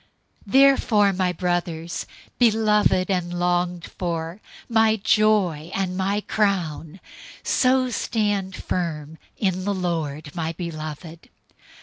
[0.47, 2.05] 004:001 Therefore, my brothers,
[2.39, 6.99] beloved and longed for, my joy and crown,
[7.43, 11.29] so stand firm in the Lord, my beloved.